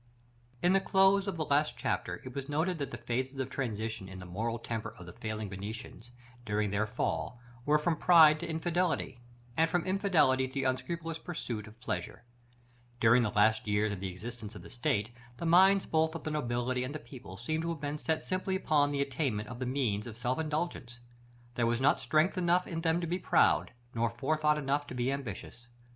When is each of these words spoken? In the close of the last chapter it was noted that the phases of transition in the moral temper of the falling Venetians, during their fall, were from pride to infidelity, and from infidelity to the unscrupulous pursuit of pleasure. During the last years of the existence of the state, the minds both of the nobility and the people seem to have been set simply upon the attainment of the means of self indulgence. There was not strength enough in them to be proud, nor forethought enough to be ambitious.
In 0.63 0.71
the 0.73 0.79
close 0.79 1.27
of 1.27 1.37
the 1.37 1.45
last 1.45 1.77
chapter 1.77 2.23
it 2.25 2.33
was 2.33 2.49
noted 2.49 2.79
that 2.79 2.89
the 2.89 2.97
phases 2.97 3.39
of 3.39 3.51
transition 3.51 4.09
in 4.09 4.17
the 4.17 4.25
moral 4.25 4.57
temper 4.57 4.95
of 4.97 5.05
the 5.05 5.13
falling 5.13 5.47
Venetians, 5.47 6.09
during 6.43 6.71
their 6.71 6.87
fall, 6.87 7.39
were 7.67 7.77
from 7.77 7.97
pride 7.97 8.39
to 8.39 8.49
infidelity, 8.49 9.19
and 9.55 9.69
from 9.69 9.85
infidelity 9.85 10.47
to 10.47 10.53
the 10.55 10.63
unscrupulous 10.63 11.19
pursuit 11.19 11.67
of 11.67 11.79
pleasure. 11.79 12.23
During 12.99 13.21
the 13.21 13.29
last 13.29 13.67
years 13.67 13.91
of 13.93 13.99
the 13.99 14.09
existence 14.11 14.55
of 14.55 14.63
the 14.63 14.71
state, 14.71 15.11
the 15.37 15.45
minds 15.45 15.85
both 15.85 16.15
of 16.15 16.23
the 16.23 16.31
nobility 16.31 16.83
and 16.83 16.95
the 16.95 16.97
people 16.97 17.37
seem 17.37 17.61
to 17.61 17.69
have 17.69 17.79
been 17.81 17.99
set 17.99 18.23
simply 18.23 18.55
upon 18.55 18.89
the 18.91 19.01
attainment 19.01 19.49
of 19.49 19.59
the 19.59 19.67
means 19.67 20.07
of 20.07 20.17
self 20.17 20.39
indulgence. 20.39 20.97
There 21.53 21.67
was 21.67 21.79
not 21.79 21.99
strength 22.01 22.39
enough 22.39 22.65
in 22.65 22.81
them 22.81 23.01
to 23.01 23.05
be 23.05 23.19
proud, 23.19 23.71
nor 23.93 24.09
forethought 24.09 24.57
enough 24.57 24.87
to 24.87 24.95
be 24.95 25.11
ambitious. 25.11 25.67